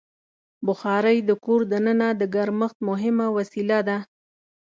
بخاري 0.67 1.17
د 1.29 1.31
کور 1.45 1.61
دننه 1.71 2.07
د 2.21 2.23
ګرمښت 2.35 2.77
مهمه 2.89 3.27
وسیله 3.37 3.79
ده. 3.87 3.97